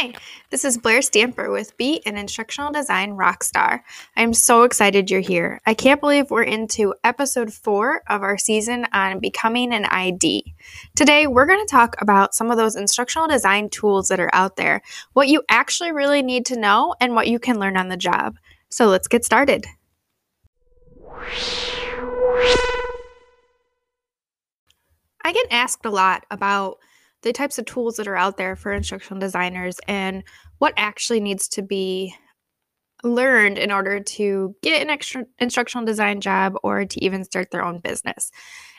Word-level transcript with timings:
Hi, 0.00 0.14
this 0.48 0.64
is 0.64 0.78
Blair 0.78 1.02
Stamper 1.02 1.50
with 1.50 1.76
Be 1.76 2.00
an 2.06 2.16
Instructional 2.16 2.72
Design 2.72 3.18
Rockstar. 3.18 3.80
I'm 4.16 4.32
so 4.32 4.62
excited 4.62 5.10
you're 5.10 5.20
here. 5.20 5.60
I 5.66 5.74
can't 5.74 6.00
believe 6.00 6.30
we're 6.30 6.42
into 6.42 6.94
episode 7.04 7.52
four 7.52 8.00
of 8.08 8.22
our 8.22 8.38
season 8.38 8.86
on 8.94 9.18
becoming 9.18 9.74
an 9.74 9.84
ID. 9.84 10.54
Today, 10.96 11.26
we're 11.26 11.44
going 11.44 11.60
to 11.60 11.70
talk 11.70 11.96
about 12.00 12.34
some 12.34 12.50
of 12.50 12.56
those 12.56 12.76
instructional 12.76 13.28
design 13.28 13.68
tools 13.68 14.08
that 14.08 14.20
are 14.20 14.30
out 14.32 14.56
there, 14.56 14.80
what 15.12 15.28
you 15.28 15.42
actually 15.50 15.92
really 15.92 16.22
need 16.22 16.46
to 16.46 16.58
know, 16.58 16.94
and 16.98 17.14
what 17.14 17.28
you 17.28 17.38
can 17.38 17.60
learn 17.60 17.76
on 17.76 17.88
the 17.88 17.98
job. 17.98 18.38
So 18.70 18.86
let's 18.86 19.06
get 19.06 19.22
started. 19.22 19.66
I 25.22 25.32
get 25.34 25.46
asked 25.50 25.84
a 25.84 25.90
lot 25.90 26.24
about 26.30 26.78
the 27.22 27.32
types 27.32 27.58
of 27.58 27.64
tools 27.64 27.96
that 27.96 28.08
are 28.08 28.16
out 28.16 28.36
there 28.36 28.56
for 28.56 28.72
instructional 28.72 29.20
designers 29.20 29.78
and 29.86 30.24
what 30.58 30.74
actually 30.76 31.20
needs 31.20 31.48
to 31.48 31.62
be 31.62 32.14
learned 33.02 33.58
in 33.58 33.70
order 33.72 34.00
to 34.00 34.54
get 34.62 34.82
an 34.82 34.90
extra 34.90 35.24
instructional 35.38 35.86
design 35.86 36.20
job 36.20 36.54
or 36.62 36.84
to 36.84 37.04
even 37.04 37.24
start 37.24 37.50
their 37.50 37.64
own 37.64 37.78
business. 37.78 38.30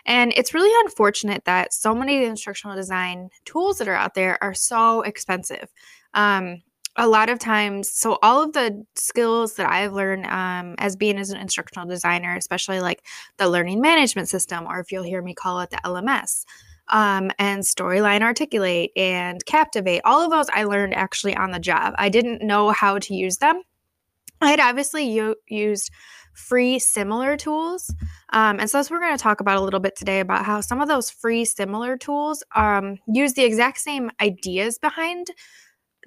And 0.05 0.34
it's 0.35 0.54
really 0.54 0.72
unfortunate 0.85 1.46
that 1.46 1.73
so 1.73 1.94
many 1.94 2.23
instructional 2.23 2.76
design 2.76 3.30
tools 3.46 3.77
that 3.77 3.88
are 3.88 3.96
out 3.96 4.16
there 4.16 4.41
are 4.44 4.54
so 4.54 5.02
expensive. 5.02 5.70
Um, 6.13 6.62
a 6.98 7.08
lot 7.08 7.30
of 7.30 7.40
times, 7.40 7.90
so 7.90 8.20
all 8.21 8.44
of 8.44 8.52
the 8.52 8.85
skills 8.96 9.55
that 9.55 9.70
I've 9.70 9.94
learned 9.94 10.26
um, 10.26 10.76
as 10.77 10.96
being 10.96 11.18
as 11.18 11.30
an 11.30 11.40
instructional 11.40 11.88
designer, 11.88 12.35
especially 12.35 12.82
like 12.82 13.05
the 13.38 13.48
learning 13.48 13.80
management 13.80 14.27
system, 14.27 14.66
or 14.68 14.80
if 14.80 14.91
you'll 14.91 15.04
hear 15.04 15.21
me 15.21 15.34
call 15.34 15.62
it 15.62 15.70
the 15.70 15.80
LMS, 15.85 16.44
um, 16.91 17.31
and 17.40 17.63
Storyline 17.63 18.22
Articulate 18.22 18.91
and 18.95 19.44
Captivate. 19.45 20.02
All 20.05 20.22
of 20.22 20.30
those 20.30 20.48
I 20.54 20.66
learned 20.66 20.93
actually 20.93 21.35
on 21.35 21.52
the 21.52 21.60
job. 21.60 21.93
I 21.98 22.10
didn't 22.10 22.41
know 22.41 22.70
how 22.70 22.99
to 22.99 23.15
use 23.15 23.38
them. 23.38 23.62
I 24.41 24.49
had 24.49 24.60
obviously 24.60 25.10
u- 25.10 25.35
used 25.48 25.91
free 26.34 26.80
similar 26.80 27.38
tools. 27.38 27.93
Um, 28.34 28.60
and 28.60 28.70
so 28.70 28.77
that's 28.77 28.90
what 28.90 28.98
we're 28.98 29.05
going 29.05 29.18
to 29.18 29.21
talk 29.24 29.41
about 29.41 29.57
a 29.57 29.62
little 29.62 29.80
bit 29.80 29.96
today 29.96 30.20
about 30.20 30.46
how 30.46 30.62
some 30.62 30.82
of 30.82 30.88
those 30.88 31.10
free 31.10 31.46
similar 31.46 31.98
tools 31.98 32.43
um, 32.55 32.98
use 33.08 33.34
the 33.34 33.43
exact 33.43 33.80
same 33.80 34.10
ideas 34.21 34.77
behind 34.80 35.27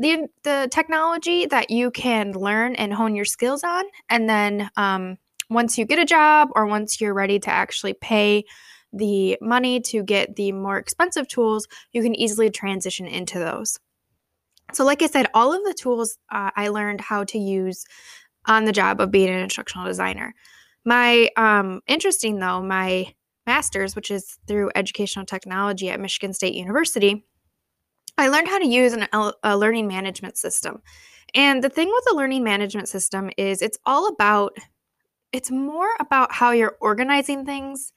the, 0.00 0.26
the 0.42 0.68
technology 0.72 1.46
that 1.46 1.70
you 1.70 1.90
can 1.90 2.32
learn 2.32 2.74
and 2.74 2.92
hone 2.92 3.14
your 3.14 3.24
skills 3.24 3.62
on. 3.62 3.84
And 4.08 4.28
then 4.28 4.70
um, 4.76 5.18
once 5.50 5.78
you 5.78 5.84
get 5.84 5.98
a 5.98 6.04
job 6.04 6.48
or 6.54 6.66
once 6.66 7.00
you're 7.00 7.14
ready 7.14 7.38
to 7.40 7.50
actually 7.50 7.94
pay 7.94 8.44
the 8.94 9.36
money 9.40 9.80
to 9.80 10.02
get 10.02 10.36
the 10.36 10.52
more 10.52 10.78
expensive 10.78 11.28
tools, 11.28 11.66
you 11.92 12.02
can 12.02 12.14
easily 12.14 12.50
transition 12.50 13.06
into 13.06 13.38
those. 13.38 13.78
So, 14.72 14.84
like 14.84 15.02
I 15.02 15.06
said, 15.06 15.26
all 15.34 15.52
of 15.52 15.62
the 15.64 15.74
tools 15.74 16.18
uh, 16.30 16.50
I 16.56 16.68
learned 16.68 17.00
how 17.00 17.24
to 17.24 17.38
use 17.38 17.84
on 18.46 18.64
the 18.64 18.72
job 18.72 19.00
of 19.00 19.10
being 19.10 19.28
an 19.28 19.40
instructional 19.40 19.86
designer. 19.86 20.34
My 20.84 21.30
um, 21.36 21.80
interesting 21.86 22.38
though, 22.38 22.62
my 22.62 23.14
master's, 23.46 23.94
which 23.94 24.10
is 24.10 24.38
through 24.46 24.70
educational 24.74 25.26
technology 25.26 25.90
at 25.90 26.00
Michigan 26.00 26.32
State 26.32 26.54
University, 26.54 27.24
I 28.16 28.28
learned 28.28 28.48
how 28.48 28.58
to 28.58 28.66
use 28.66 28.92
an, 28.92 29.06
a 29.42 29.56
learning 29.56 29.88
management 29.88 30.36
system. 30.36 30.82
And 31.34 31.64
the 31.64 31.68
thing 31.68 31.88
with 31.88 32.04
the 32.04 32.14
learning 32.14 32.44
management 32.44 32.88
system 32.88 33.30
is 33.36 33.60
it's 33.60 33.78
all 33.84 34.08
about, 34.08 34.56
it's 35.32 35.50
more 35.50 35.88
about 35.98 36.32
how 36.32 36.52
you're 36.52 36.76
organizing 36.80 37.44
things, 37.44 37.92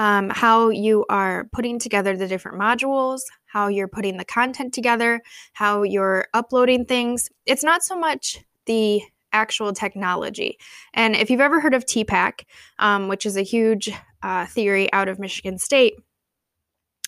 um, 0.00 0.30
how 0.30 0.70
you 0.70 1.04
are 1.10 1.46
putting 1.52 1.78
together 1.78 2.16
the 2.16 2.26
different 2.26 2.58
modules, 2.58 3.20
how 3.44 3.68
you're 3.68 3.86
putting 3.86 4.16
the 4.16 4.24
content 4.24 4.72
together, 4.72 5.20
how 5.52 5.82
you're 5.82 6.26
uploading 6.32 6.86
things. 6.86 7.28
It's 7.44 7.62
not 7.62 7.82
so 7.82 7.98
much 7.98 8.42
the 8.64 9.02
actual 9.34 9.74
technology. 9.74 10.56
And 10.94 11.14
if 11.14 11.28
you've 11.28 11.42
ever 11.42 11.60
heard 11.60 11.74
of 11.74 11.84
TPACK, 11.84 12.44
um, 12.78 13.08
which 13.08 13.26
is 13.26 13.36
a 13.36 13.42
huge 13.42 13.90
uh, 14.22 14.46
theory 14.46 14.90
out 14.90 15.08
of 15.08 15.18
Michigan 15.18 15.58
State, 15.58 15.96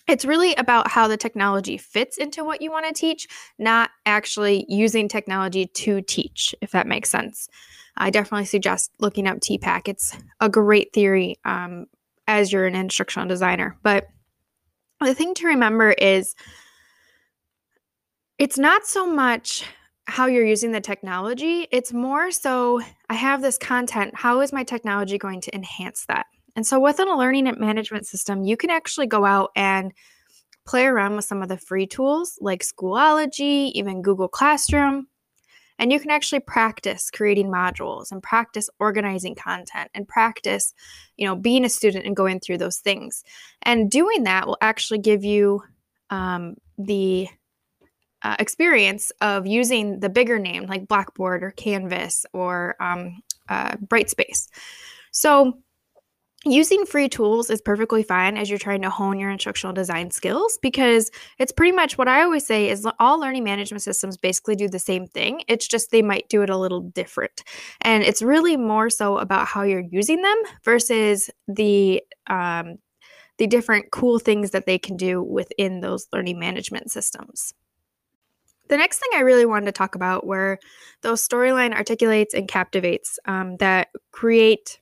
it's 0.07 0.23
really 0.23 0.53
about 0.53 0.87
how 0.87 1.07
the 1.07 1.17
technology 1.17 1.77
fits 1.77 2.19
into 2.19 2.43
what 2.43 2.61
you 2.61 2.69
want 2.69 2.85
to 2.85 2.93
teach, 2.93 3.27
not 3.57 3.89
actually 4.05 4.67
using 4.69 5.07
technology 5.07 5.65
to 5.65 6.03
teach, 6.03 6.53
if 6.61 6.69
that 6.71 6.85
makes 6.85 7.09
sense. 7.09 7.49
I 7.97 8.11
definitely 8.11 8.45
suggest 8.45 8.91
looking 8.99 9.25
up 9.27 9.39
TPACK. 9.39 9.87
It's 9.87 10.15
a 10.39 10.49
great 10.49 10.93
theory 10.93 11.37
um, 11.43 11.87
as 12.27 12.51
you're 12.51 12.65
an 12.65 12.75
instructional 12.75 13.27
designer. 13.27 13.77
But 13.83 14.07
the 15.01 15.13
thing 15.13 15.33
to 15.35 15.47
remember 15.47 15.91
is 15.91 16.35
it's 18.37 18.57
not 18.57 18.85
so 18.85 19.05
much 19.05 19.65
how 20.05 20.25
you're 20.25 20.45
using 20.45 20.71
the 20.71 20.81
technology, 20.81 21.67
it's 21.71 21.93
more 21.93 22.29
so 22.31 22.81
I 23.09 23.13
have 23.13 23.41
this 23.41 23.57
content. 23.57 24.13
How 24.15 24.41
is 24.41 24.51
my 24.51 24.63
technology 24.63 25.17
going 25.17 25.41
to 25.41 25.55
enhance 25.55 26.05
that? 26.07 26.25
And 26.55 26.67
so 26.67 26.79
within 26.79 27.07
a 27.07 27.17
learning 27.17 27.47
and 27.47 27.57
management 27.57 28.05
system, 28.05 28.43
you 28.43 28.57
can 28.57 28.69
actually 28.69 29.07
go 29.07 29.25
out 29.25 29.51
and 29.55 29.93
play 30.65 30.85
around 30.85 31.15
with 31.15 31.25
some 31.25 31.41
of 31.41 31.49
the 31.49 31.57
free 31.57 31.87
tools 31.87 32.37
like 32.41 32.63
Schoology, 32.63 33.71
even 33.73 34.01
Google 34.01 34.27
Classroom, 34.27 35.07
and 35.83 35.91
you 35.91 35.99
can 35.99 36.11
actually 36.11 36.39
practice 36.39 37.11
creating 37.11 37.47
modules 37.47 38.09
and 38.09 38.23
practice 38.23 38.69
organizing 38.79 39.35
content 39.35 39.91
and 39.93 40.07
practice, 40.07 40.73
you 41.17 41.27
know, 41.27 41.35
being 41.35 41.65
a 41.65 41.69
student 41.69 42.05
and 42.05 42.15
going 42.15 42.39
through 42.39 42.57
those 42.57 42.77
things. 42.77 43.21
And 43.63 43.91
doing 43.91 44.23
that 44.23 44.47
will 44.47 44.57
actually 44.61 44.99
give 44.99 45.25
you 45.25 45.61
um, 46.09 46.55
the 46.77 47.27
uh, 48.21 48.37
experience 48.39 49.11
of 49.19 49.45
using 49.45 49.99
the 49.99 50.07
bigger 50.07 50.39
name 50.39 50.67
like 50.67 50.87
Blackboard 50.87 51.43
or 51.43 51.51
Canvas 51.51 52.25
or 52.31 52.77
um, 52.79 53.21
uh, 53.49 53.75
Brightspace. 53.75 54.47
So 55.11 55.57
using 56.45 56.85
free 56.85 57.07
tools 57.07 57.49
is 57.49 57.61
perfectly 57.61 58.03
fine 58.03 58.37
as 58.37 58.49
you're 58.49 58.59
trying 58.59 58.81
to 58.81 58.89
hone 58.89 59.19
your 59.19 59.29
instructional 59.29 59.73
design 59.73 60.11
skills 60.11 60.59
because 60.61 61.09
it's 61.39 61.51
pretty 61.51 61.71
much 61.71 61.97
what 61.97 62.07
I 62.07 62.23
always 62.23 62.45
say 62.45 62.69
is 62.69 62.87
all 62.99 63.19
learning 63.19 63.43
management 63.43 63.81
systems 63.81 64.17
basically 64.17 64.55
do 64.55 64.67
the 64.67 64.79
same 64.79 65.07
thing. 65.07 65.43
It's 65.47 65.67
just 65.67 65.91
they 65.91 66.01
might 66.01 66.29
do 66.29 66.41
it 66.41 66.49
a 66.49 66.57
little 66.57 66.81
different. 66.81 67.43
And 67.81 68.03
it's 68.03 68.21
really 68.21 68.57
more 68.57 68.89
so 68.89 69.17
about 69.17 69.47
how 69.47 69.63
you're 69.63 69.83
using 69.91 70.21
them 70.21 70.41
versus 70.63 71.29
the 71.47 72.03
um, 72.27 72.75
the 73.37 73.47
different 73.47 73.91
cool 73.91 74.19
things 74.19 74.51
that 74.51 74.65
they 74.65 74.77
can 74.77 74.95
do 74.95 75.21
within 75.21 75.79
those 75.79 76.07
learning 76.13 76.39
management 76.39 76.91
systems. 76.91 77.53
The 78.69 78.77
next 78.77 78.99
thing 78.99 79.09
I 79.15 79.21
really 79.21 79.45
wanted 79.45 79.65
to 79.65 79.71
talk 79.71 79.95
about 79.95 80.25
were 80.25 80.59
those 81.01 81.27
storyline 81.27 81.73
articulates 81.73 82.33
and 82.33 82.47
captivates 82.47 83.17
um, 83.25 83.57
that 83.57 83.89
create 84.11 84.79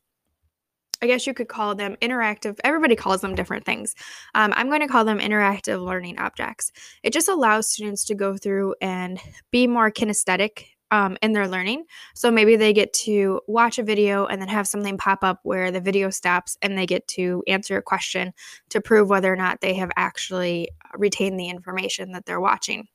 I 1.01 1.07
guess 1.07 1.25
you 1.25 1.33
could 1.33 1.47
call 1.47 1.73
them 1.75 1.95
interactive. 2.01 2.59
Everybody 2.63 2.95
calls 2.95 3.21
them 3.21 3.35
different 3.35 3.65
things. 3.65 3.95
Um, 4.35 4.53
I'm 4.55 4.67
going 4.67 4.81
to 4.81 4.87
call 4.87 5.03
them 5.03 5.19
interactive 5.19 5.83
learning 5.83 6.19
objects. 6.19 6.71
It 7.03 7.11
just 7.11 7.27
allows 7.27 7.69
students 7.69 8.05
to 8.05 8.15
go 8.15 8.37
through 8.37 8.75
and 8.81 9.19
be 9.51 9.65
more 9.65 9.91
kinesthetic 9.91 10.65
um, 10.91 11.17
in 11.21 11.31
their 11.31 11.47
learning. 11.47 11.85
So 12.13 12.29
maybe 12.29 12.55
they 12.55 12.73
get 12.73 12.93
to 12.93 13.39
watch 13.47 13.79
a 13.79 13.83
video 13.83 14.25
and 14.25 14.41
then 14.41 14.49
have 14.49 14.67
something 14.67 14.97
pop 14.97 15.23
up 15.23 15.39
where 15.43 15.71
the 15.71 15.81
video 15.81 16.09
stops 16.09 16.57
and 16.61 16.77
they 16.77 16.85
get 16.85 17.07
to 17.09 17.43
answer 17.47 17.77
a 17.77 17.81
question 17.81 18.33
to 18.69 18.81
prove 18.81 19.09
whether 19.09 19.31
or 19.31 19.37
not 19.37 19.61
they 19.61 19.73
have 19.75 19.91
actually 19.95 20.69
retained 20.95 21.39
the 21.39 21.49
information 21.49 22.11
that 22.11 22.25
they're 22.25 22.41
watching. 22.41 22.87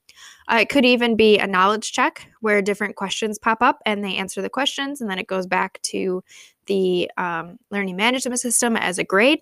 Uh, 0.50 0.58
it 0.60 0.68
could 0.68 0.84
even 0.84 1.16
be 1.16 1.38
a 1.38 1.46
knowledge 1.46 1.92
check 1.92 2.30
where 2.40 2.62
different 2.62 2.96
questions 2.96 3.38
pop 3.38 3.62
up 3.62 3.80
and 3.84 4.04
they 4.04 4.16
answer 4.16 4.42
the 4.42 4.50
questions, 4.50 5.00
and 5.00 5.10
then 5.10 5.18
it 5.18 5.26
goes 5.26 5.46
back 5.46 5.80
to 5.82 6.22
the 6.66 7.10
um, 7.16 7.58
learning 7.70 7.96
management 7.96 8.40
system 8.40 8.76
as 8.76 8.98
a 8.98 9.04
grade. 9.04 9.40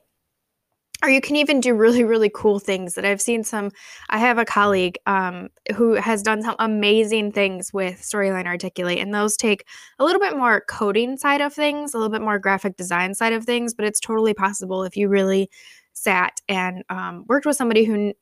Or 1.02 1.10
you 1.10 1.20
can 1.20 1.36
even 1.36 1.60
do 1.60 1.74
really, 1.74 2.02
really 2.02 2.30
cool 2.32 2.58
things 2.58 2.94
that 2.94 3.04
I've 3.04 3.20
seen 3.20 3.44
some. 3.44 3.72
I 4.08 4.18
have 4.18 4.38
a 4.38 4.44
colleague 4.44 4.96
um, 5.04 5.48
who 5.74 5.94
has 5.94 6.22
done 6.22 6.42
some 6.42 6.54
amazing 6.58 7.32
things 7.32 7.74
with 7.74 8.00
Storyline 8.00 8.46
Articulate, 8.46 9.00
and 9.00 9.12
those 9.12 9.36
take 9.36 9.66
a 9.98 10.04
little 10.04 10.20
bit 10.20 10.36
more 10.36 10.62
coding 10.66 11.18
side 11.18 11.42
of 11.42 11.52
things, 11.52 11.92
a 11.92 11.98
little 11.98 12.12
bit 12.12 12.22
more 12.22 12.38
graphic 12.38 12.76
design 12.76 13.12
side 13.12 13.34
of 13.34 13.44
things, 13.44 13.74
but 13.74 13.84
it's 13.84 14.00
totally 14.00 14.32
possible 14.32 14.82
if 14.82 14.96
you 14.96 15.08
really 15.08 15.50
sat 15.92 16.40
and 16.48 16.82
um, 16.88 17.24
worked 17.28 17.44
with 17.44 17.56
somebody 17.56 17.84
who 17.84 18.14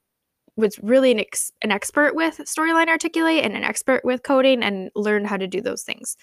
was 0.63 0.79
really 0.79 1.13
an, 1.13 1.21
ex- 1.21 1.53
an 1.61 1.71
expert 1.71 2.15
with 2.15 2.39
storyline 2.39 2.89
articulate 2.89 3.45
and 3.45 3.55
an 3.55 3.65
expert 3.65 4.03
with 4.03 4.23
coding 4.23 4.63
and 4.63 4.91
learned 4.95 5.27
how 5.27 5.37
to 5.37 5.47
do 5.47 5.61
those 5.61 5.83
things. 5.83 6.17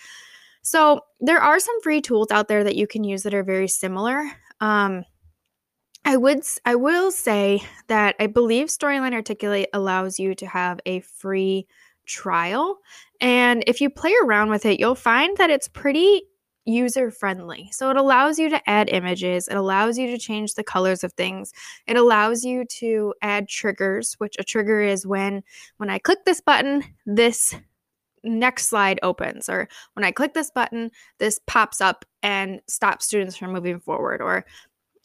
So 0.63 1.01
there 1.19 1.39
are 1.39 1.59
some 1.59 1.79
free 1.81 2.01
tools 2.01 2.31
out 2.31 2.47
there 2.47 2.63
that 2.63 2.75
you 2.75 2.87
can 2.87 3.03
use 3.03 3.21
that 3.23 3.35
are 3.35 3.43
very 3.43 3.67
similar. 3.67 4.23
Um, 4.59 5.03
i 6.05 6.15
would 6.15 6.41
i 6.65 6.75
will 6.75 7.11
say 7.11 7.61
that 7.87 8.15
i 8.21 8.25
believe 8.27 8.67
storyline 8.67 9.13
articulate 9.13 9.67
allows 9.73 10.17
you 10.17 10.33
to 10.33 10.47
have 10.47 10.79
a 10.85 11.01
free 11.01 11.67
trial. 12.05 12.79
And 13.21 13.63
if 13.67 13.81
you 13.81 13.89
play 13.89 14.13
around 14.23 14.49
with 14.49 14.65
it 14.65 14.79
you'll 14.79 14.95
find 14.95 15.35
that 15.37 15.49
it's 15.49 15.67
pretty 15.67 16.23
user 16.69 17.11
friendly. 17.11 17.69
So 17.71 17.89
it 17.89 17.97
allows 17.97 18.39
you 18.39 18.49
to 18.49 18.69
add 18.69 18.89
images, 18.89 19.47
it 19.47 19.55
allows 19.55 19.97
you 19.97 20.07
to 20.11 20.17
change 20.17 20.53
the 20.53 20.63
colors 20.63 21.03
of 21.03 21.13
things. 21.13 21.51
It 21.87 21.97
allows 21.97 22.43
you 22.43 22.65
to 22.65 23.13
add 23.21 23.49
triggers, 23.49 24.13
which 24.19 24.35
a 24.39 24.43
trigger 24.43 24.81
is 24.81 25.05
when 25.05 25.43
when 25.77 25.89
I 25.89 25.99
click 25.99 26.19
this 26.25 26.41
button, 26.41 26.83
this 27.05 27.55
next 28.23 28.67
slide 28.67 28.99
opens 29.03 29.47
or 29.47 29.67
when 29.93 30.03
i 30.03 30.11
click 30.11 30.33
this 30.33 30.51
button 30.51 30.91
this 31.19 31.39
pops 31.47 31.81
up 31.81 32.05
and 32.21 32.61
stops 32.67 33.05
students 33.05 33.37
from 33.37 33.53
moving 33.53 33.79
forward 33.79 34.21
or 34.21 34.45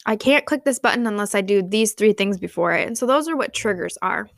i 0.05 0.15
can't 0.15 0.45
click 0.45 0.65
this 0.65 0.79
button 0.79 1.07
unless 1.07 1.33
i 1.33 1.41
do 1.41 1.61
these 1.61 1.93
three 1.93 2.13
things 2.13 2.37
before 2.37 2.73
it 2.73 2.85
and 2.85 2.97
so 2.97 3.05
those 3.05 3.27
are 3.27 3.37
what 3.37 3.53
triggers 3.53 3.97
are 4.01 4.29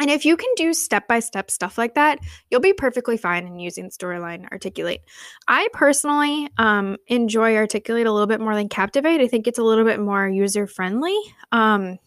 and 0.00 0.10
if 0.10 0.24
you 0.24 0.36
can 0.36 0.50
do 0.56 0.74
step 0.74 1.08
by 1.08 1.20
step 1.20 1.50
stuff 1.50 1.78
like 1.78 1.94
that, 1.94 2.18
you'll 2.50 2.60
be 2.60 2.72
perfectly 2.72 3.16
fine 3.16 3.46
in 3.46 3.58
using 3.58 3.88
Storyline 3.88 4.50
Articulate. 4.52 5.00
I 5.48 5.68
personally 5.72 6.48
um, 6.58 6.96
enjoy 7.06 7.56
Articulate 7.56 8.06
a 8.06 8.12
little 8.12 8.26
bit 8.26 8.40
more 8.40 8.54
than 8.54 8.68
Captivate. 8.68 9.20
I 9.20 9.28
think 9.28 9.46
it's 9.46 9.58
a 9.58 9.64
little 9.64 9.84
bit 9.84 10.00
more 10.00 10.28
user 10.28 10.66
friendly. 10.66 11.16
Um, 11.52 11.98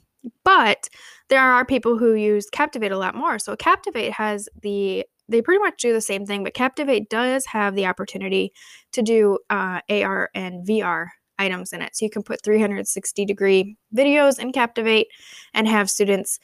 but 0.44 0.90
there 1.30 1.42
are 1.42 1.66
people 1.66 1.98
who 1.98 2.14
use 2.14 2.48
Captivate 2.52 2.92
a 2.92 2.98
lot 2.98 3.16
more. 3.16 3.40
So 3.40 3.56
Captivate 3.56 4.12
has 4.14 4.48
the 4.62 5.06
they 5.30 5.44
pretty 5.44 5.60
much 5.60 5.80
do 5.80 5.94
the 5.94 6.02
same 6.02 6.26
thing, 6.26 6.44
but 6.44 6.56
Captivate 6.56 7.08
does 7.08 7.46
have 7.46 7.76
the 7.76 7.86
opportunity 7.86 8.52
to 8.94 9.04
do 9.04 9.38
uh, 9.52 9.80
AR 9.88 10.30
and 10.34 10.68
VR 10.68 11.10
items 11.38 11.72
in 11.72 11.84
it. 11.84 11.96
So 11.96 12.06
you 12.06 12.10
can 12.10 12.24
put 12.24 12.44
360 12.44 13.26
degree 13.26 13.78
videos 13.96 14.40
in 14.40 14.52
Captivate 14.52 15.08
and 15.54 15.68
have 15.68 15.90
students 15.90 16.40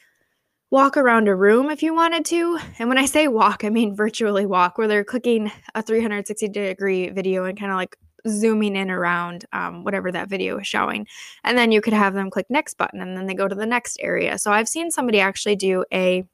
walk 0.76 0.98
around 0.98 1.26
a 1.26 1.34
room 1.34 1.70
if 1.70 1.82
you 1.82 1.94
wanted 1.94 2.22
to. 2.22 2.58
And 2.78 2.90
when 2.90 2.98
I 2.98 3.06
say 3.06 3.28
walk, 3.28 3.64
I 3.64 3.70
mean 3.70 3.96
virtually 3.96 4.44
walk, 4.44 4.76
where 4.76 4.86
they're 4.86 5.04
clicking 5.04 5.50
a 5.74 5.80
360 5.80 6.48
degree 6.48 7.08
video 7.08 7.46
and 7.46 7.58
kind 7.58 7.72
of 7.72 7.76
like 7.76 7.96
zooming 8.28 8.76
in 8.76 8.90
around 8.90 9.46
um, 9.54 9.84
whatever 9.84 10.12
that 10.12 10.28
video 10.28 10.58
is 10.58 10.66
showing. 10.66 11.06
And 11.44 11.56
then 11.56 11.72
you 11.72 11.80
could 11.80 11.94
have 11.94 12.12
them 12.12 12.28
click 12.28 12.44
next 12.50 12.74
button 12.74 13.00
and 13.00 13.16
then 13.16 13.24
they 13.24 13.32
go 13.32 13.48
to 13.48 13.54
the 13.54 13.64
next 13.64 13.96
area. 14.02 14.36
So 14.36 14.52
I've 14.52 14.68
seen 14.68 14.90
somebody 14.90 15.18
actually 15.18 15.56
do 15.56 15.86
a 15.94 16.24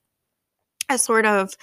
a 0.89 0.99
sort 0.99 1.25
of 1.25 1.55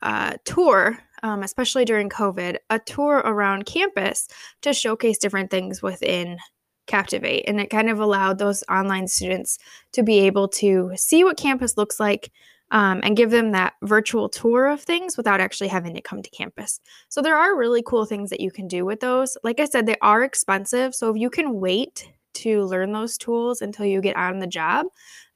uh, 0.00 0.34
tour, 0.44 1.00
um, 1.24 1.42
especially 1.42 1.84
during 1.84 2.10
COVID, 2.10 2.58
a 2.70 2.78
tour 2.78 3.16
around 3.16 3.66
campus 3.66 4.28
to 4.62 4.72
showcase 4.72 5.18
different 5.18 5.50
things 5.50 5.82
within 5.82 6.38
Captivate. 6.90 7.44
And 7.46 7.60
it 7.60 7.70
kind 7.70 7.88
of 7.88 8.00
allowed 8.00 8.38
those 8.38 8.64
online 8.68 9.06
students 9.06 9.58
to 9.92 10.02
be 10.02 10.18
able 10.20 10.48
to 10.48 10.90
see 10.96 11.22
what 11.22 11.36
campus 11.36 11.76
looks 11.76 12.00
like 12.00 12.32
um, 12.72 13.00
and 13.04 13.16
give 13.16 13.30
them 13.30 13.52
that 13.52 13.74
virtual 13.82 14.28
tour 14.28 14.66
of 14.66 14.80
things 14.82 15.16
without 15.16 15.40
actually 15.40 15.68
having 15.68 15.94
to 15.94 16.00
come 16.00 16.20
to 16.20 16.30
campus. 16.30 16.80
So 17.08 17.22
there 17.22 17.36
are 17.36 17.56
really 17.56 17.82
cool 17.82 18.06
things 18.06 18.28
that 18.30 18.40
you 18.40 18.50
can 18.50 18.66
do 18.66 18.84
with 18.84 18.98
those. 18.98 19.36
Like 19.44 19.60
I 19.60 19.66
said, 19.66 19.86
they 19.86 19.96
are 20.02 20.24
expensive. 20.24 20.94
So 20.94 21.10
if 21.10 21.16
you 21.16 21.30
can 21.30 21.60
wait 21.60 22.08
to 22.34 22.64
learn 22.64 22.92
those 22.92 23.16
tools 23.16 23.62
until 23.62 23.86
you 23.86 24.00
get 24.00 24.16
on 24.16 24.40
the 24.40 24.46
job, 24.48 24.86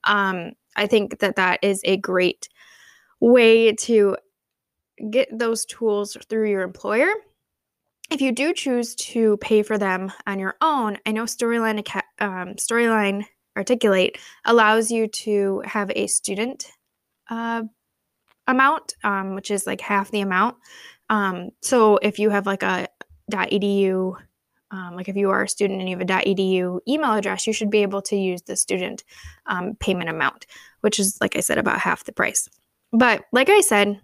um, 0.02 0.52
I 0.74 0.88
think 0.88 1.20
that 1.20 1.36
that 1.36 1.60
is 1.62 1.80
a 1.84 1.96
great 1.98 2.48
way 3.20 3.72
to 3.72 4.16
get 5.10 5.28
those 5.32 5.64
tools 5.64 6.16
through 6.28 6.50
your 6.50 6.62
employer 6.62 7.12
if 8.14 8.20
you 8.20 8.30
do 8.30 8.54
choose 8.54 8.94
to 8.94 9.36
pay 9.38 9.64
for 9.64 9.76
them 9.76 10.12
on 10.24 10.38
your 10.38 10.54
own, 10.60 10.98
I 11.04 11.10
know 11.10 11.24
Storyline 11.24 11.84
um, 12.20 12.54
Storyline 12.54 13.24
Articulate 13.56 14.18
allows 14.44 14.92
you 14.92 15.08
to 15.08 15.62
have 15.64 15.90
a 15.96 16.06
student 16.06 16.70
uh, 17.28 17.64
amount, 18.46 18.94
um, 19.02 19.34
which 19.34 19.50
is 19.50 19.66
like 19.66 19.80
half 19.80 20.12
the 20.12 20.20
amount. 20.20 20.56
Um, 21.10 21.50
so 21.60 21.96
if 21.96 22.20
you 22.20 22.30
have 22.30 22.46
like 22.46 22.62
a 22.62 22.86
.edu, 23.32 24.16
um, 24.70 24.94
like 24.94 25.08
if 25.08 25.16
you 25.16 25.30
are 25.30 25.42
a 25.42 25.48
student 25.48 25.80
and 25.80 25.88
you 25.88 25.98
have 25.98 26.08
a 26.08 26.24
.edu 26.24 26.78
email 26.86 27.14
address, 27.14 27.48
you 27.48 27.52
should 27.52 27.70
be 27.70 27.82
able 27.82 28.02
to 28.02 28.16
use 28.16 28.42
the 28.42 28.54
student 28.54 29.02
um, 29.46 29.74
payment 29.80 30.08
amount, 30.08 30.46
which 30.82 31.00
is 31.00 31.18
like 31.20 31.34
I 31.34 31.40
said 31.40 31.58
about 31.58 31.80
half 31.80 32.04
the 32.04 32.12
price. 32.12 32.48
But 32.92 33.24
like 33.32 33.50
I 33.50 33.60
said, 33.60 34.00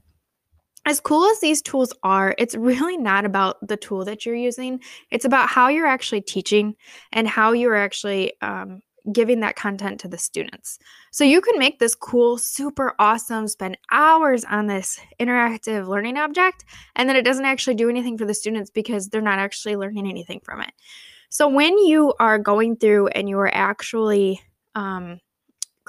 as 0.86 1.00
cool 1.00 1.24
as 1.26 1.40
these 1.40 1.62
tools 1.62 1.92
are, 2.02 2.34
it's 2.38 2.54
really 2.54 2.96
not 2.96 3.24
about 3.24 3.66
the 3.66 3.76
tool 3.76 4.04
that 4.06 4.24
you're 4.24 4.34
using. 4.34 4.80
It's 5.10 5.24
about 5.24 5.48
how 5.48 5.68
you're 5.68 5.86
actually 5.86 6.22
teaching 6.22 6.74
and 7.12 7.28
how 7.28 7.52
you're 7.52 7.76
actually 7.76 8.32
um, 8.40 8.80
giving 9.12 9.40
that 9.40 9.56
content 9.56 10.00
to 10.00 10.08
the 10.08 10.18
students. 10.18 10.78
So 11.10 11.24
you 11.24 11.40
can 11.40 11.58
make 11.58 11.78
this 11.78 11.94
cool, 11.94 12.38
super 12.38 12.94
awesome, 12.98 13.48
spend 13.48 13.78
hours 13.90 14.44
on 14.44 14.66
this 14.66 15.00
interactive 15.18 15.88
learning 15.88 16.16
object, 16.16 16.64
and 16.96 17.08
then 17.08 17.16
it 17.16 17.24
doesn't 17.24 17.44
actually 17.44 17.74
do 17.74 17.88
anything 17.88 18.16
for 18.16 18.24
the 18.24 18.34
students 18.34 18.70
because 18.70 19.08
they're 19.08 19.20
not 19.20 19.38
actually 19.38 19.76
learning 19.76 20.08
anything 20.08 20.40
from 20.44 20.60
it. 20.60 20.72
So 21.28 21.48
when 21.48 21.78
you 21.78 22.14
are 22.18 22.38
going 22.38 22.76
through 22.76 23.08
and 23.08 23.28
you 23.28 23.38
are 23.38 23.54
actually 23.54 24.40
um, 24.74 25.20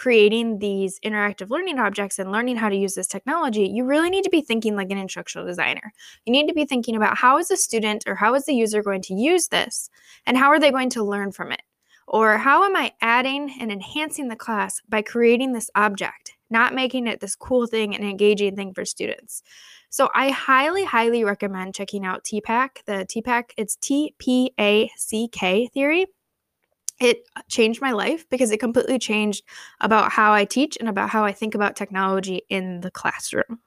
creating 0.02 0.58
these 0.58 1.00
interactive 1.02 1.52
learning 1.52 1.78
objects 1.78 2.18
and 2.18 2.32
learning 2.32 2.56
how 2.56 2.68
to 2.68 2.76
use 2.76 2.96
this 2.96 3.06
technology, 3.06 3.70
you 3.72 3.86
really 3.86 4.10
need 4.10 4.24
to 4.24 4.32
be 4.32 4.42
thinking 4.42 4.76
like 4.76 4.90
an 4.90 4.98
instructional 4.98 5.46
designer. 5.46 5.94
You 6.26 6.32
need 6.32 6.48
to 6.48 6.56
be 6.56 6.66
thinking 6.66 6.96
about 6.96 7.20
how 7.20 7.38
is 7.38 7.50
the 7.50 7.56
student 7.56 8.06
or 8.08 8.16
how 8.16 8.34
is 8.34 8.46
the 8.46 8.56
user 8.56 8.82
going 8.82 9.04
to 9.04 9.14
use 9.14 9.50
this 9.50 9.92
and 10.26 10.36
how 10.36 10.48
are 10.48 10.60
they 10.60 10.72
going 10.72 10.90
to 10.92 11.04
learn 11.04 11.32
from 11.32 11.52
it? 11.52 11.62
Or 12.08 12.40
how 12.40 12.64
am 12.64 12.76
I 12.76 12.94
adding 13.02 13.56
and 13.62 13.72
enhancing 13.72 14.28
the 14.28 14.36
class 14.36 14.82
by 14.90 15.04
creating 15.04 15.54
this 15.54 15.70
object, 15.76 16.34
not 16.50 16.74
making 16.74 17.06
it 17.06 17.20
this 17.20 17.36
cool 17.36 17.68
thing 17.68 17.94
and 17.94 18.04
engaging 18.04 18.56
thing 18.56 18.74
for 18.74 18.86
students? 18.86 19.44
So 19.92 20.10
I 20.16 20.32
highly, 20.32 20.84
highly 20.84 21.24
recommend 21.24 21.76
checking 21.76 22.08
out 22.08 22.24
TPACK. 22.24 22.86
The 22.88 23.06
TPACK, 23.06 23.52
it's 23.56 23.76
T 23.76 24.16
P 24.18 24.52
A 24.60 24.90
C 24.98 25.28
K 25.28 25.68
theory 25.68 26.08
it 27.02 27.28
changed 27.50 27.82
my 27.82 27.92
life 27.92 28.30
because 28.30 28.52
it 28.52 28.60
completely 28.60 29.00
changed 29.00 29.44
about 29.80 30.12
how 30.12 30.34
I 30.34 30.46
teach 30.46 30.78
and 30.80 30.90
about 30.90 31.10
how 31.10 31.24
I 31.24 31.32
think 31.32 31.56
about 31.56 31.76
technology 31.76 32.42
in 32.50 32.82
the 32.82 32.92
classroom. 32.92 33.60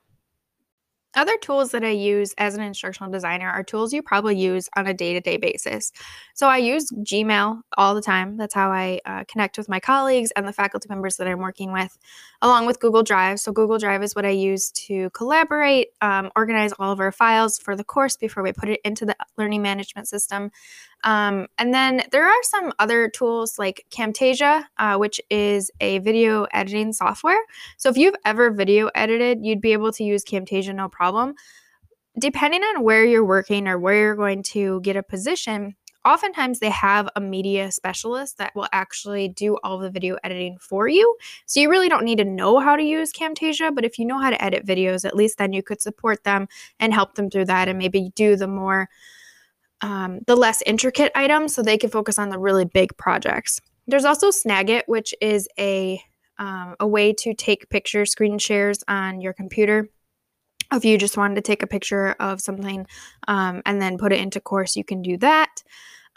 Other 1.16 1.36
tools 1.38 1.70
that 1.70 1.84
I 1.84 1.90
use 1.90 2.34
as 2.38 2.56
an 2.56 2.62
instructional 2.62 3.12
designer 3.12 3.48
are 3.48 3.62
tools 3.62 3.92
you 3.92 4.02
probably 4.02 4.36
use 4.36 4.68
on 4.76 4.88
a 4.88 4.94
day 4.94 5.12
to 5.12 5.20
day 5.20 5.36
basis. 5.36 5.92
So 6.34 6.48
I 6.48 6.56
use 6.56 6.90
Gmail 6.90 7.60
all 7.76 7.94
the 7.94 8.02
time. 8.02 8.36
That's 8.36 8.54
how 8.54 8.72
I 8.72 9.00
uh, 9.06 9.22
connect 9.28 9.56
with 9.56 9.68
my 9.68 9.78
colleagues 9.78 10.32
and 10.32 10.46
the 10.46 10.52
faculty 10.52 10.88
members 10.88 11.16
that 11.18 11.28
I'm 11.28 11.38
working 11.38 11.72
with, 11.72 11.96
along 12.42 12.66
with 12.66 12.80
Google 12.80 13.04
Drive. 13.04 13.38
So 13.38 13.52
Google 13.52 13.78
Drive 13.78 14.02
is 14.02 14.16
what 14.16 14.26
I 14.26 14.30
use 14.30 14.72
to 14.72 15.08
collaborate, 15.10 15.88
um, 16.00 16.32
organize 16.34 16.72
all 16.80 16.90
of 16.90 16.98
our 16.98 17.12
files 17.12 17.58
for 17.58 17.76
the 17.76 17.84
course 17.84 18.16
before 18.16 18.42
we 18.42 18.52
put 18.52 18.68
it 18.68 18.80
into 18.84 19.06
the 19.06 19.16
learning 19.38 19.62
management 19.62 20.08
system. 20.08 20.50
Um, 21.04 21.46
and 21.58 21.72
then 21.72 22.02
there 22.10 22.26
are 22.26 22.42
some 22.42 22.72
other 22.78 23.08
tools 23.08 23.58
like 23.58 23.84
Camtasia, 23.90 24.64
uh, 24.78 24.96
which 24.96 25.20
is 25.30 25.70
a 25.80 25.98
video 25.98 26.44
editing 26.52 26.92
software. 26.92 27.40
So 27.76 27.90
if 27.90 27.96
you've 27.96 28.16
ever 28.24 28.50
video 28.50 28.90
edited, 28.94 29.44
you'd 29.44 29.60
be 29.60 29.72
able 29.72 29.92
to 29.92 30.02
use 30.02 30.24
Camtasia 30.24 30.74
no 30.74 30.88
problem. 30.88 31.34
Depending 32.18 32.62
on 32.62 32.82
where 32.82 33.04
you're 33.04 33.24
working 33.24 33.68
or 33.68 33.78
where 33.78 33.96
you're 33.96 34.16
going 34.16 34.42
to 34.44 34.80
get 34.80 34.96
a 34.96 35.02
position, 35.02 35.74
oftentimes 36.06 36.58
they 36.58 36.70
have 36.70 37.08
a 37.16 37.20
media 37.20 37.70
specialist 37.70 38.38
that 38.38 38.54
will 38.54 38.68
actually 38.72 39.28
do 39.28 39.58
all 39.64 39.78
the 39.78 39.90
video 39.90 40.16
editing 40.24 40.56
for 40.58 40.88
you. 40.88 41.16
So 41.46 41.60
you 41.60 41.70
really 41.70 41.88
don't 41.88 42.04
need 42.04 42.18
to 42.18 42.24
know 42.24 42.60
how 42.60 42.76
to 42.76 42.82
use 42.82 43.12
Camtasia, 43.12 43.74
but 43.74 43.84
if 43.84 43.98
you 43.98 44.06
know 44.06 44.18
how 44.18 44.30
to 44.30 44.42
edit 44.42 44.64
videos, 44.64 45.04
at 45.04 45.16
least 45.16 45.38
then 45.38 45.52
you 45.52 45.62
could 45.62 45.82
support 45.82 46.24
them 46.24 46.46
and 46.78 46.94
help 46.94 47.14
them 47.14 47.30
through 47.30 47.46
that 47.46 47.68
and 47.68 47.78
maybe 47.78 48.10
do 48.14 48.36
the 48.36 48.48
more 48.48 48.88
um, 49.84 50.20
the 50.26 50.34
less 50.34 50.62
intricate 50.64 51.12
items 51.14 51.54
so 51.54 51.62
they 51.62 51.76
can 51.76 51.90
focus 51.90 52.18
on 52.18 52.30
the 52.30 52.38
really 52.38 52.64
big 52.64 52.96
projects. 52.96 53.60
There's 53.86 54.06
also 54.06 54.30
Snagit, 54.30 54.84
which 54.86 55.14
is 55.20 55.46
a 55.58 56.00
um, 56.38 56.74
a 56.80 56.86
way 56.86 57.12
to 57.12 57.34
take 57.34 57.68
picture 57.68 58.06
screen 58.06 58.38
shares 58.38 58.82
on 58.88 59.20
your 59.20 59.34
computer. 59.34 59.90
If 60.72 60.84
you 60.84 60.96
just 60.96 61.16
wanted 61.16 61.36
to 61.36 61.42
take 61.42 61.62
a 61.62 61.66
picture 61.66 62.16
of 62.18 62.40
something 62.40 62.86
um, 63.28 63.62
and 63.66 63.80
then 63.80 63.98
put 63.98 64.12
it 64.12 64.20
into 64.20 64.40
course, 64.40 64.74
you 64.74 64.84
can 64.84 65.02
do 65.02 65.18
that. 65.18 65.62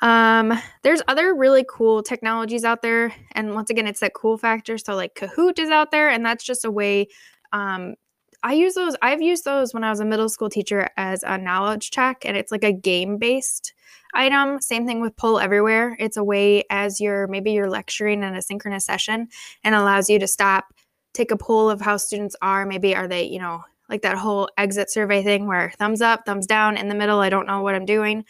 Um, 0.02 0.58
there's 0.84 1.02
other 1.08 1.36
really 1.36 1.66
cool 1.70 2.02
technologies 2.02 2.64
out 2.64 2.82
there, 2.82 3.14
and 3.34 3.54
once 3.54 3.70
again, 3.70 3.86
it's 3.86 4.00
that 4.00 4.14
cool 4.14 4.38
factor. 4.38 4.78
So 4.78 4.96
like 4.96 5.14
Kahoot 5.14 5.60
is 5.60 5.70
out 5.70 5.92
there, 5.92 6.10
and 6.10 6.26
that's 6.26 6.46
just 6.46 6.64
a 6.64 6.72
way 6.72 7.10
um, 7.52 7.96
I 8.44 8.54
use 8.54 8.76
those. 8.76 8.96
I've 9.02 9.22
used 9.22 9.46
those 9.46 9.74
when 9.74 9.84
I 9.84 9.90
was 9.90 10.00
a 10.00 10.06
middle 10.06 10.30
school 10.30 10.50
teacher 10.50 10.90
as 10.96 11.24
a 11.24 11.38
knowledge 11.38 11.92
check, 11.92 12.24
and 12.26 12.38
it's 12.38 12.52
like 12.52 12.64
a 12.64 12.72
game 12.72 13.18
based 13.18 13.74
item. 14.14 14.62
Same 14.62 14.86
thing 14.86 15.02
with 15.02 15.16
Poll 15.18 15.40
Everywhere. 15.40 15.96
It's 16.00 16.18
a 16.18 16.24
way 16.24 16.64
as 16.70 17.02
you're 17.02 17.28
maybe 17.28 17.52
you're 17.52 17.70
lecturing 17.70 18.24
in 18.24 18.36
a 18.36 18.42
synchronous 18.42 18.86
session 18.86 19.28
and 19.64 19.76
allows 19.76 20.10
you 20.10 20.20
to 20.20 20.28
stop, 20.28 20.66
take 21.14 21.32
a 21.32 21.38
poll 21.38 21.70
of 21.70 21.82
how 21.82 21.98
students 21.98 22.36
are. 22.42 22.66
Maybe 22.66 22.96
are 22.96 23.08
they, 23.08 23.24
you 23.24 23.40
know, 23.40 23.64
like 23.90 24.04
that 24.04 24.18
whole 24.18 24.50
exit 24.58 24.92
survey 24.92 25.24
thing 25.24 25.48
where 25.48 25.72
thumbs 25.78 26.02
up, 26.02 26.26
thumbs 26.26 26.46
down, 26.46 26.78
in 26.78 26.90
the 26.90 26.96
middle, 26.96 27.20
I 27.20 27.30
don't 27.30 27.48
know 27.48 27.62
what 27.62 27.76
I'm 27.76 27.86
doing, 27.86 28.26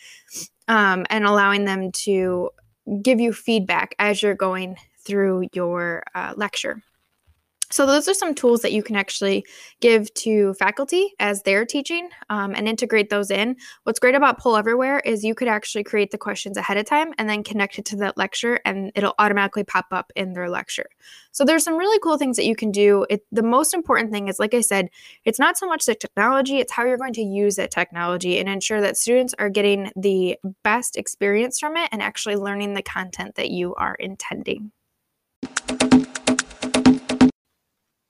um, 0.68 1.06
and 1.10 1.26
allowing 1.26 1.66
them 1.66 1.92
to 1.92 2.52
give 3.02 3.20
you 3.20 3.34
feedback 3.34 3.96
as 4.00 4.22
you're 4.22 4.36
going 4.36 4.78
through 5.00 5.50
your 5.54 6.04
uh, 6.16 6.34
lecture. 6.38 6.82
So, 7.70 7.86
those 7.86 8.08
are 8.08 8.14
some 8.14 8.34
tools 8.34 8.62
that 8.62 8.72
you 8.72 8.82
can 8.82 8.96
actually 8.96 9.46
give 9.82 10.14
to 10.16 10.54
faculty 10.54 11.14
as 11.20 11.44
they're 11.44 11.66
teaching 11.66 12.10
um, 12.30 12.54
and 12.56 12.68
integrate 12.68 13.10
those 13.10 13.30
in. 13.30 13.58
What's 13.84 14.00
great 14.00 14.16
about 14.16 14.40
Poll 14.40 14.56
Everywhere 14.56 15.00
is 15.00 15.26
you 15.26 15.36
could 15.36 15.50
actually 15.50 15.84
create 15.84 16.12
the 16.12 16.18
questions 16.18 16.56
ahead 16.56 16.78
of 16.78 16.86
time 16.86 17.14
and 17.18 17.30
then 17.30 17.44
connect 17.44 17.78
it 17.78 17.86
to 17.86 17.98
that 17.98 18.18
lecture, 18.18 18.62
and 18.64 18.92
it'll 18.96 19.16
automatically 19.20 19.66
pop 19.66 19.88
up 19.92 20.14
in 20.16 20.32
their 20.32 20.50
lecture. 20.50 20.88
So, 21.34 21.44
there's 21.44 21.66
some 21.66 21.76
really 21.76 22.00
cool 22.00 22.18
things 22.18 22.38
that 22.38 22.46
you 22.46 22.56
can 22.56 22.72
do. 22.72 23.06
It, 23.10 23.26
the 23.34 23.44
most 23.44 23.74
important 23.74 24.14
thing 24.14 24.30
is, 24.30 24.40
like 24.40 24.54
I 24.54 24.62
said, 24.62 24.88
it's 25.26 25.40
not 25.40 25.58
so 25.58 25.68
much 25.68 25.86
the 25.86 25.96
technology, 25.96 26.60
it's 26.60 26.72
how 26.72 26.86
you're 26.86 26.98
going 26.98 27.14
to 27.14 27.22
use 27.22 27.58
that 27.58 27.72
technology 27.72 28.40
and 28.40 28.48
ensure 28.48 28.80
that 28.80 28.96
students 28.96 29.36
are 29.40 29.50
getting 29.50 29.92
the 29.96 30.38
best 30.64 30.96
experience 30.96 31.60
from 31.60 31.76
it 31.76 31.90
and 31.92 32.02
actually 32.02 32.38
learning 32.38 32.76
the 32.76 32.82
content 32.82 33.36
that 33.36 33.50
you 33.50 33.76
are 33.76 33.96
intending. 33.96 34.72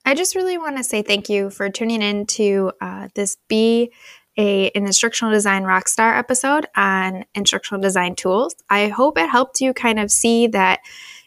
I 0.07 0.13
just 0.13 0.35
really 0.35 0.57
want 0.57 0.77
to 0.77 0.85
say 0.85 1.01
thank 1.01 1.27
you 1.27 1.49
for 1.49 1.69
tuning 1.69 2.01
in 2.01 2.27
to 2.27 2.71
uh, 2.79 3.09
this 3.13 3.35
Be 3.49 3.91
a, 4.37 4.69
an 4.69 4.85
instructional 4.85 5.33
design 5.33 5.63
rockstar 5.63 6.17
episode 6.17 6.65
on 6.77 7.25
instructional 7.35 7.81
design 7.81 8.15
tools. 8.15 8.55
I 8.69 8.87
hope 8.87 9.17
it 9.17 9.29
helped 9.29 9.59
you 9.59 9.73
kind 9.73 9.99
of 9.99 10.09
see 10.09 10.47
that 10.47 10.79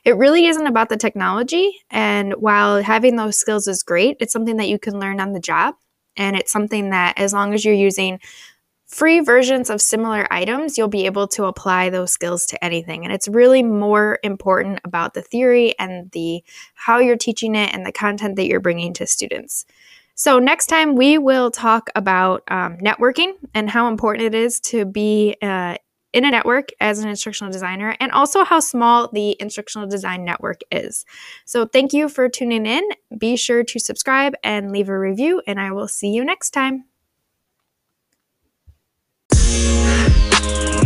it 0.06 0.16
really 0.16 0.46
isn't 0.46 0.66
about 0.66 0.88
the 0.88 0.96
technology. 0.96 1.78
And 1.90 2.32
while 2.38 2.82
having 2.82 3.16
those 3.16 3.38
skills 3.38 3.68
is 3.68 3.82
great, 3.82 4.16
it's 4.18 4.32
something 4.32 4.56
that 4.56 4.70
you 4.70 4.78
can 4.78 4.98
learn 4.98 5.20
on 5.20 5.34
the 5.34 5.40
job. 5.40 5.74
And 6.16 6.34
it's 6.34 6.50
something 6.50 6.88
that, 6.88 7.18
as 7.18 7.34
long 7.34 7.52
as 7.52 7.62
you're 7.66 7.74
using 7.74 8.18
free 8.90 9.20
versions 9.20 9.70
of 9.70 9.80
similar 9.80 10.26
items, 10.32 10.76
you'll 10.76 10.88
be 10.88 11.06
able 11.06 11.28
to 11.28 11.44
apply 11.44 11.90
those 11.90 12.10
skills 12.10 12.44
to 12.44 12.62
anything. 12.62 13.04
And 13.04 13.12
it's 13.12 13.28
really 13.28 13.62
more 13.62 14.18
important 14.24 14.80
about 14.84 15.14
the 15.14 15.22
theory 15.22 15.78
and 15.78 16.10
the 16.10 16.42
how 16.74 16.98
you're 16.98 17.16
teaching 17.16 17.54
it 17.54 17.72
and 17.72 17.86
the 17.86 17.92
content 17.92 18.34
that 18.34 18.46
you're 18.46 18.58
bringing 18.58 18.92
to 18.94 19.06
students. 19.06 19.64
So 20.16 20.40
next 20.40 20.66
time 20.66 20.96
we 20.96 21.18
will 21.18 21.52
talk 21.52 21.88
about 21.94 22.42
um, 22.48 22.78
networking 22.78 23.34
and 23.54 23.70
how 23.70 23.86
important 23.86 24.26
it 24.26 24.34
is 24.34 24.58
to 24.60 24.84
be 24.84 25.36
uh, 25.40 25.76
in 26.12 26.24
a 26.24 26.30
network 26.30 26.70
as 26.80 26.98
an 26.98 27.08
instructional 27.08 27.52
designer 27.52 27.96
and 28.00 28.10
also 28.10 28.42
how 28.42 28.58
small 28.58 29.08
the 29.12 29.36
instructional 29.40 29.86
design 29.86 30.24
network 30.24 30.62
is. 30.72 31.06
So 31.44 31.64
thank 31.64 31.92
you 31.92 32.08
for 32.08 32.28
tuning 32.28 32.66
in. 32.66 32.82
Be 33.16 33.36
sure 33.36 33.62
to 33.62 33.78
subscribe 33.78 34.34
and 34.42 34.72
leave 34.72 34.88
a 34.88 34.98
review 34.98 35.42
and 35.46 35.60
I 35.60 35.70
will 35.70 35.88
see 35.88 36.08
you 36.08 36.24
next 36.24 36.50
time. 36.50 36.89
oh 40.42 40.79